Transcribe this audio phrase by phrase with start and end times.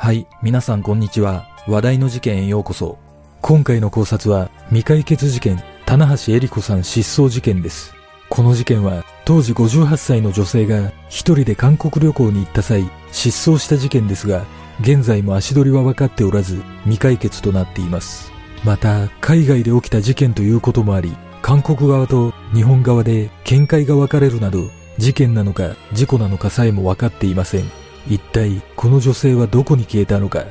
[0.00, 1.48] はい、皆さんこんにちは。
[1.66, 2.98] 話題の事件へようこそ。
[3.42, 7.94] 今回の考察は未解決事件、棚橋恵理子さん失踪事件です。
[8.30, 14.46] この事件は当時58歳の女性が一人で韓国旅行に行った際失踪した事件ですが、
[14.80, 18.30] 現在も足取りは分かっておらず未解決となっています。
[18.64, 27.87] また、海外で起きた事件ということもあり、韓国側と日本側で見解が分かれるなど、事件なのか事故なのかさえも分かっていません。
[28.06, 30.44] 一体この女性はどこに消えたのか。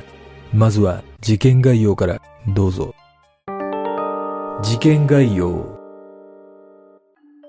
[0.52, 2.94] まずは事件概要からどうぞ。
[4.62, 5.78] 事件概要。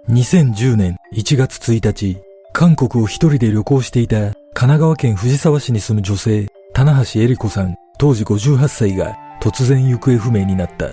[0.09, 2.17] 2010年1月1日、
[2.53, 10.89] 韓国を一人で旅行していた神奈川県藤沢市に住む女性、棚橋恵理子さん、当時58歳が突然行方不明になった。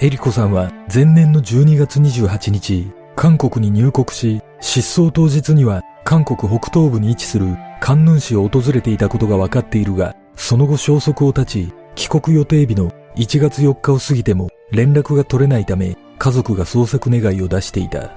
[0.00, 18.12] 恵理子さんは前年の12月28日、韓国に入国し、失踪当日には韓国北東部に位置するカンヌン市を訪れていたことが分かっているが、その後消息を絶ち、帰国予定日の1月4日を過ぎても連絡が取れないため、家族が捜索願いを出していた。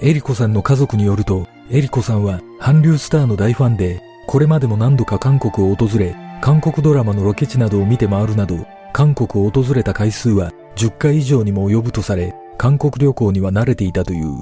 [0.00, 14.34] エリコさんの家族によると、エリコさんは韓流スターの大ファンで、これまでも何度か韓国を訪れ、韓国ドラマのロケ地などを見て回るなど、韓国を訪れた回数は10回以上にも及ぶとされ、韓国旅行には慣れていたという。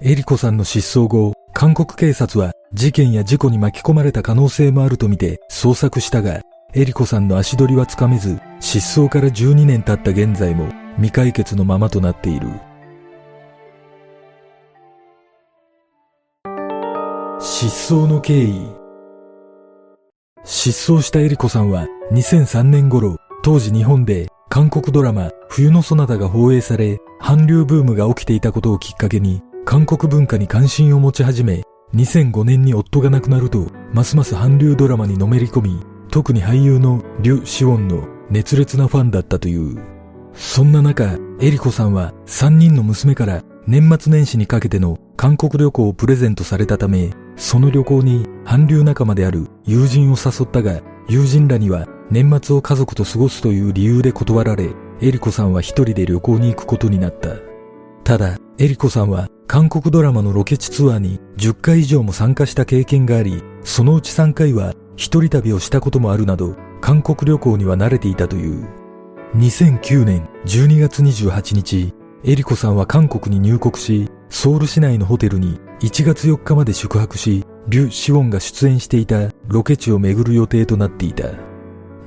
[0.00, 6.40] エリコさんの失踪後、韓国警察は事件や事故に巻き込まれた可能性もあるとみて捜索したが、
[6.74, 12.48] エリコさんの足取りはつかめず、失踪から12年経った現在も未解決のままとなっている。
[17.40, 18.68] 失踪の経緯
[20.44, 31.62] 失踪したエリコさんは2003年頃、当時日本で韓国ドラマ冬のソナタが放映され、韓流ブームが起きていたことをきっかけに、韓国文化に関心を持ち始め、
[31.94, 35.80] 2005年に夫が亡くなると、ますます韓流ドラマにのめり込み、
[36.10, 39.78] 特に俳優のリュ・シウォンの熱烈なファンだったという。
[40.34, 54.70] そんな中、エリコさんは3人の娘から年末年始にかけての韓国旅行をプレゼントされたため、その旅行に韓流仲間である友人を誘ったが、友人らには年末を家族と過ごすという理由で断られ、
[55.02, 57.51] エリコさんは一人で旅行に行くことになった。
[58.04, 68.68] ただ、エリコさんは韓国ドラマのロケ地ツアーに10回以上も参加した経験があり、そのうち3回は一人旅をしたこともあるなど、韓国旅行には慣れていたという。
[69.36, 81.28] 2009年12月28日、エリコさんは韓国に入国し、ソウル市内のホテルに1月4日まで宿泊し、リュ・シウォンが出演していたロケ地を巡る予定となっていた。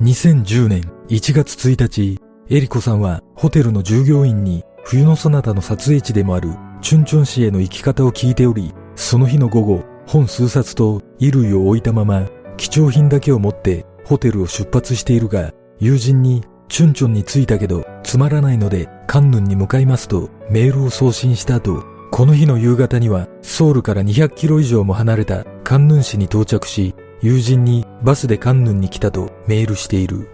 [0.02, 2.18] 2010年1月1日、
[2.48, 21.82] エリコさんはホテルの従業員に冬のそなたの撮影地でもあるチュンチョン市への行き方を聞いており、その日の午後、本数冊と衣類を置いたまま、貴重品だけを持ってホテルを出発しているが、友人にチュンチョンに着いたけどつまらないのでカンヌンに向かいますとメールを送信した後、
[22.12, 30.30] この日の夕方にはソウルから200キロ以上も離れたカンヌン市に到着し、友人にバスでカンヌンに来たとメールしている。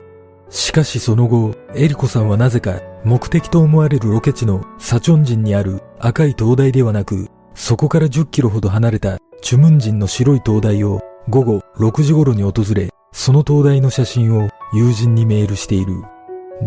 [0.51, 16.03] しかしその後、エリコさんはなぜか目的と思われるロケ地のサチョン人にある赤い灯台ではなく、そこから10キロほど離れたチュムン人の白い灯台を午後6時頃に訪れ、その灯台の写真を友人にメールしている。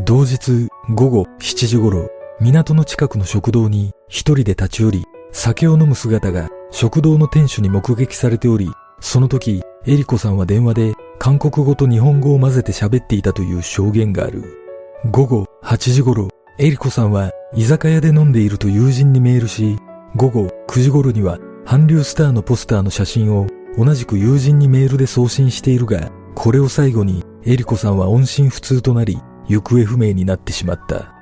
[0.05, 2.09] 同日午後7時頃、
[2.41, 14.65] 港の近くの食堂に一人で立ち寄り、酒を飲む姿が食堂の店主に目撃されており、その時、エリコさんは電話で韓国語と日本語を混ぜて喋っていたという証言がある。
[15.11, 19.78] 午後8時頃、エリコさんは居酒屋で飲んでいると友人にメールし、
[20.16, 23.46] 午後9時頃には韓流スターのポスターの写真を
[23.78, 31.13] 同じく友人にメールで送信しているが、これを最後にエリコさんは音信不通となり、行方不明になってしまった。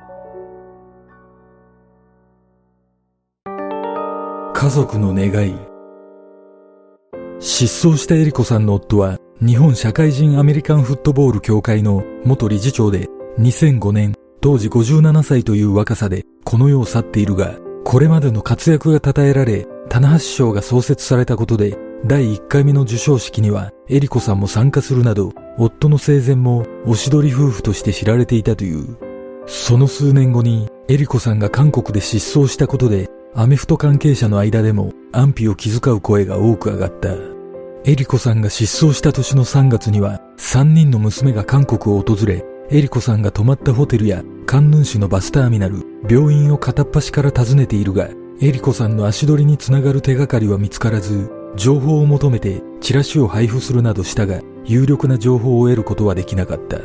[4.53, 5.55] 家族の願い。
[7.39, 13.09] 失踪したエリコさんの夫は日本社会人アメリカンフットボール協会の元理事長で
[13.39, 28.97] 2005年当時57歳という若さでこの世を去っているがこれまでの活躍が称えられ棚橋賞が創設されたことで第1回目の授賞式にはエリコさんも参加するなど夫の生前もおしどり夫婦として知られていたという。
[29.45, 37.09] その数年後にエリコさんが韓国で失踪したことでアメフト関係者の間でも安否を気遣う声が多く上がった。
[37.85, 48.09] エリコさんが失踪した年の3月には3人の娘が韓国を訪れエリコさんが泊まったホテルやカンヌン市のバスターミナル病院を片っ端から訪ねているが
[48.41, 56.79] エリコさんの足取りにつながる手がかりは見つからず情報を求めてチラシを配布するなどしたが有力な情報を得ることはできなかった。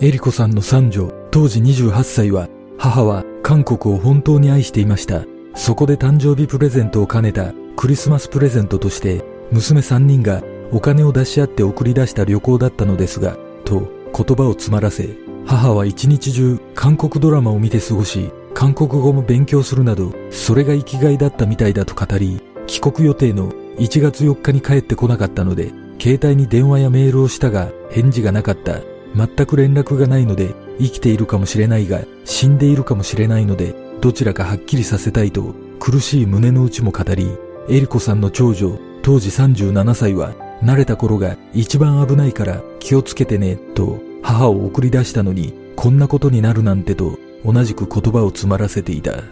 [0.00, 2.48] エリコさんの三女、当時28歳は、
[2.78, 5.24] 母は韓国を本当に愛していました。
[5.54, 10.42] そこで誕生日プレゼントを兼ねたクリスマスプレゼントとして、娘3人が
[10.72, 15.08] お金を出し合って送り出した旅行だったのですが、と言葉を詰まらせ、
[15.46, 28.80] 母は一日中韓国ドラマを見て過ごし、韓国語も勉強するなど、それが生きがいだったみたいだと語り、帰国予定の1月4日に帰ってこなかったので、携帯に電話やメールをしたが返事がなかった。
[29.14, 37.36] 全く連絡がないので生きているかもしれないが死んでいるかもしれないのでどちらかはっきりさせたいと苦しい胸の内も語り
[37.68, 49.22] エリコさんの長女当時37歳は慣れた頃が一番危ないから気をつけてねと母を送り出したのにこんなことになるなんてと同じく言葉を詰まらせていた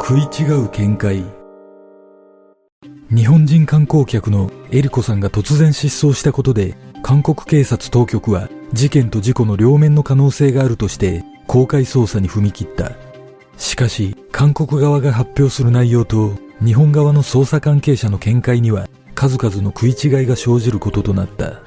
[0.00, 1.40] 食い違う見解
[3.12, 12.92] 日本人観光客のエリコさんが突然失踪したことで、韓国警察当局は事件と事故の両面の可能性があるとして公開捜査に踏み切った。
[13.56, 16.32] しかし、韓国側が発表する内容と
[16.64, 21.60] 日本側の捜査関係者の見解には数々の食い違いが生じることとなった。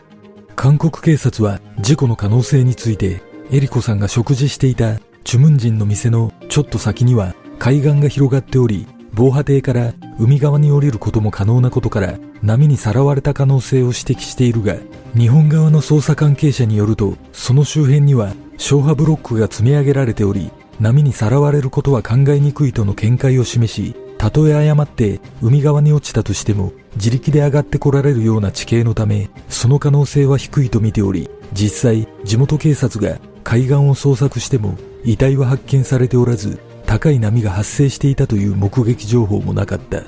[0.56, 3.22] 韓国警察は事故の可能性について、
[3.52, 14.78] エリコさんが食事していたチュムンジンの店のちょっと先には海岸が広がっており、防波堤から海側に降りることも可能なことから波にさらわれた可能性を指摘しているが
[15.16, 20.50] 日本側の捜査関係者によるとその周辺には消波ブロックが積み上げられており
[20.80, 40.04] 波にさらわれることは考えにくいとの見解を示したとえ誤って海側に落ちたとしても自力で上がってこられるような地形のためその可能性は低いと見ており実際地元警察が海岸を捜索しても遺体は発見されておらず高い波が発生していたという目撃情報もなかった。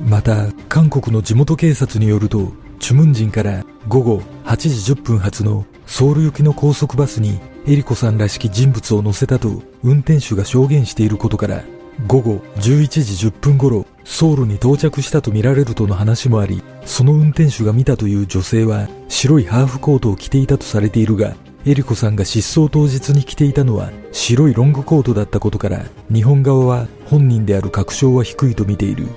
[0.00, 11.62] また、韓国の地元警察によると、チュムンジンから午後8時10分発のソウル行きの高速バスにエリコさんらしき人物を乗せたと運転手が証言していることから
[12.06, 21.34] 午後11時10分頃ソウルに到着したとみられるとの話もありその運転手が見たという女性は白いハーフコートを着ていたとされているが
[21.66, 29.08] エリコさんが失踪当日に着ていたのは白いロングコートだったことから日本側は本人である確証は低いと見ている。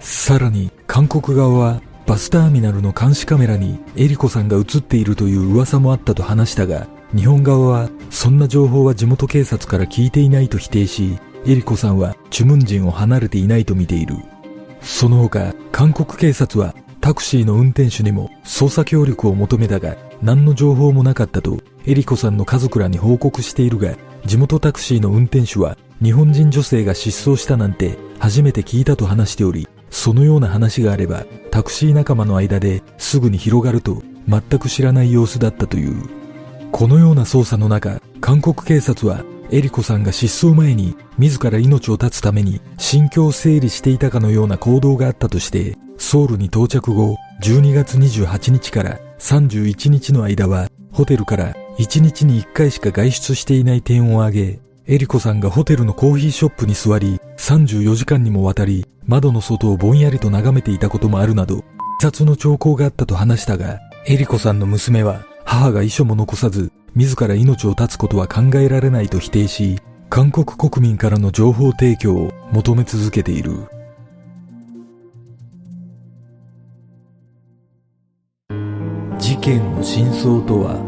[0.00, 14.16] さらに韓国側はバスターミナルの監視カメラにエリコさんが映っているという噂もあったと話したが日本側はそんな情報は地元警察から聞いていないと否定しエリコさんはチュムンジンを離れていないと見ている
[14.80, 23.96] その他韓国警察はタクシーの運転手にも捜査協力を求めたが何の情報もなかったとエリコさんの家族らに報告しているが、
[24.26, 36.19] 地元タクシーの運転手は日本人女性が失踪したなんて初めて聞いたと話しており、そのような話があればタクシー仲間の間ですぐに広がると全く知らない様子だったという。
[36.72, 61.64] このような捜査の中、韓国警察はエリコさんが失踪前に自ら命を絶つために心境を整理していたかのような行動があったとしてソウルに到着後12月28日から31日の間はホテルから1日に1回しか外出していない点を挙げ、エリコさんがホテルのコーヒーショップに座り、34時間にもわたり窓の外をぼんやりと眺めていたこともあるなど、自
[62.00, 73.66] 殺の兆候があったと話したが、エリコさんの娘は母が遺書も残さず、自ら命を絶つことは考えられないと否定し、韓国国民からの情報提供を求め続けている。
[79.18, 80.78] 事件の真相とは？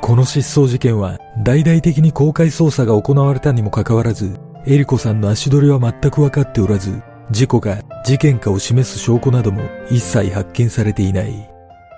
[0.00, 11.49] この失踪事件は大々的に公開捜査が行われたにもかかわらず、エリコさんの足取りは全く分かっておらず、事故が事件かを示す証拠なども一切発見されていない。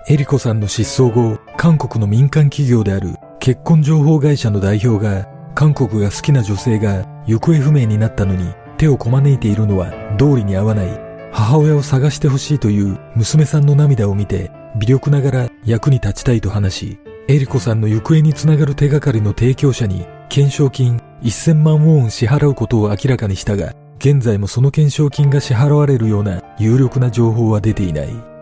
[0.05, 10.99] エリコさんの失踪後、韓国の民間企業である結婚情報会社の代表が、韓国が好きな女性が行方不明になったのに手をこまねいているのは道理に合わない。
[11.31, 28.32] 母親を探してほしいという娘さんの涙を見て、微力ながら役に立ちたいと話し、エリコさんの行方につながる手がかりの提供者に懸賞金1000万ウォン支払うことを明らかにしたが、現在もその懸賞金が支払われるような有力な情報は出ていない。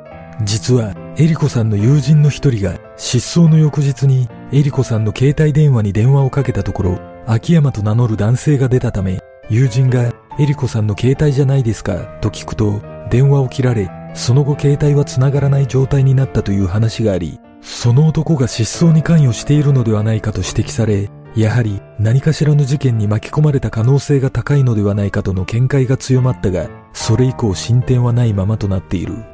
[0.44, 9.20] 実は、エリコさんの友人の一人が失踪の翌日にエリコさんの携帯電話に電話をかけたところ、秋山と名乗る男性が出たため、
[9.50, 29.31] 友人がエリコさんの携帯じゃないですかと聞くと、電話を切られ、その後携帯は繋がらない状態になったという話があり、その男が失踪に関与しているのではないかと指摘され、やはり何かしらの事件に巻き込まれた可能性が高いのではないかとの見解が強まったが、それ以降進展はないままとなっている。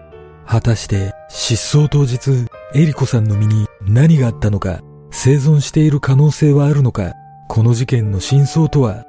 [0.50, 4.80] 果たして失踪当日、エリコさんの身に何があったのか、
[5.12, 7.12] 生存している可能性はあるのか、
[7.50, 9.04] この事件の真相とは？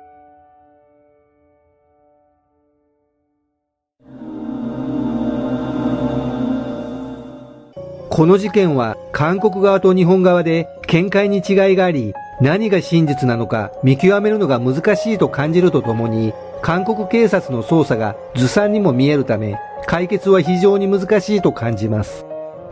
[8.11, 22.27] この事件は韓国側と日本側で見解に違いがあり、何が真実なのか見極めるのが難しいと感じるとともに、韓国警察の捜査がずさんにも見えるため、解決は非常に難しいと感じます。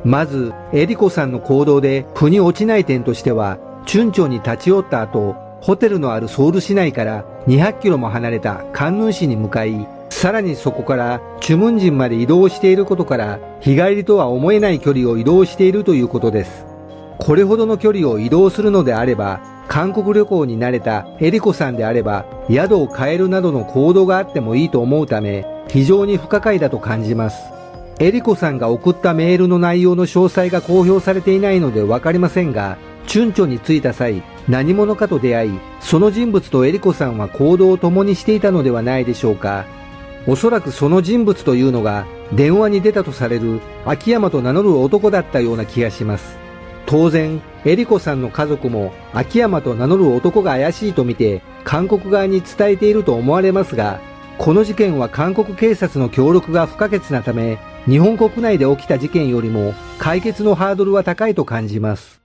[0.05, 16.65] まず、エリコさんの行動で腑に落ちない点としては、チュンチョンに立ち寄った後、ホテルのあるソウル市内から200キロも離れたカンヌン市に向かい、さらにそこからチュムンジンまで移動していることから日帰りとは思えない距離を移動しているということです
[17.19, 27.57] これほどの距離を移動するのであれば韓国旅行に慣れたエリコさんであれば宿を変えるなどの行動があってもいいと思うため非常に不可解だと感じます
[27.99, 39.65] エリコさんが送ったメールの内容の詳細が公表されていないので分かりませんがチュンチョに着いた際何者かと出会いその人物とエリコさんは行動を共にしていたのではないでしょうか
[40.27, 46.46] おそらくその人物というのが電話に出たとされる秋山と名乗る男だったような気がします。
[46.87, 54.01] 当然、エリコさんの家族も秋山と名乗る男が怪しいとみて韓国側に伝えていると思われますが、
[54.39, 62.21] この事件は韓国警察の協力が不可欠なため、日本国内で起きた事件よりも解決のハードルは高いと感じます。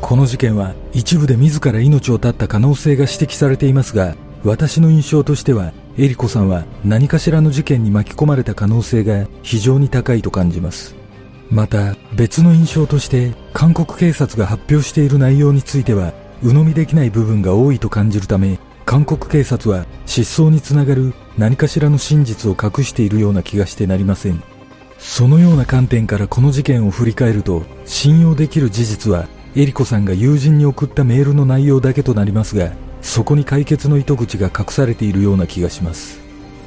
[0.00, 10.99] この事件は一部で自ら命を絶った可能性が指摘されていますが、私の印象としてはエリコさんは何かしらの事件に巻き込まれた可能性が非常に高いと感じます。
[11.50, 24.42] また別の印象として韓国警察が発表している内容については鵜呑みできない部分が多いと感じるため韓国警察は失踪につながる何かしらの真実を隠しているような気がしてなりません。
[25.00, 36.20] そのような観点からこの事件を振り返ると信用できる事実はエリコさんが友人に送ったメールの内容だけとなりますがそこに解決の糸口が隠されているような気がします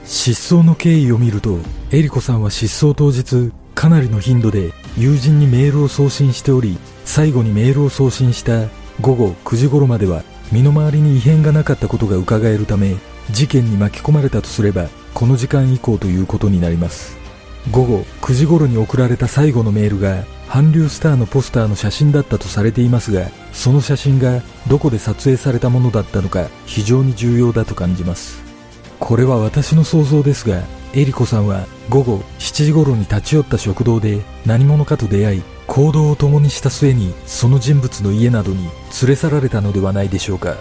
[0.04, 1.60] 失踪の経緯を見ると
[1.92, 8.68] エリコさんは失踪当日かなりの頻度で友人にメールを送信しており最後にメールを送信した
[9.02, 12.96] 午後9時頃までは身の回りに異変がなかったことが伺えるため
[13.32, 17.18] 事件に巻き込まれたとすればこの時間以降ということになります。
[17.72, 28.44] 午後9時頃に送られた最後のメールが韓流スターのポスターの写真だったとされていますがその写真がどこで撮影されたものだったのか非常に重要だと感じます。
[29.00, 30.62] これは私の想像ですが
[30.96, 38.70] エリコさんは午後7時頃に立ち寄った食堂で何者かと出会い行動を共にした末にその人物の家などに
[39.02, 40.56] 連れ去られたのではないでしょうか。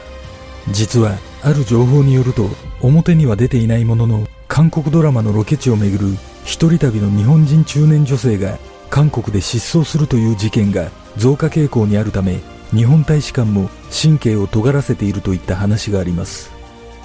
[0.70, 2.48] 実はある情報によると
[2.80, 6.06] 表には出ていないものの韓国ドラマのロケ地をめぐる
[6.44, 8.58] 一人旅の日本人中年女性が
[8.88, 16.50] 韓国で失踪するという事件が増加傾向にあるため日本大使館も神経を尖らせているといった話があります。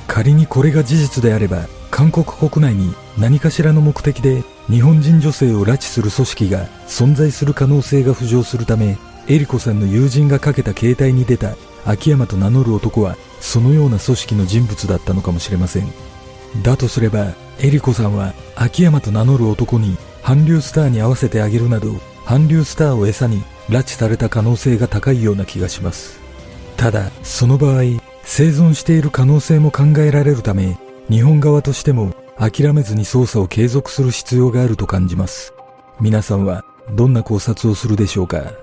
[0.08, 1.68] 仮にこれが事実であれば
[1.98, 15.88] 韓国国内に何かしらの目的で日本人女性を拉致する組織が存在する可能性が浮上するためエリコさんの友人がかけた携帯に出た秋山と名乗る男はそのような組織の人物だったのかもしれません。
[16.62, 26.20] だとすればエリコさんは秋山と名乗る男に韓流スターに合わせてあげるなど韓流スターを餌に拉致された可能性が高いような気がします。
[26.76, 27.82] ただその場合
[28.22, 30.78] 生存している可能性も考えられるため
[31.10, 35.54] 日本側としても諦めずに捜査を継続する必要があると感じます。
[36.02, 38.54] 皆さんはどんな考察をするでしょうか？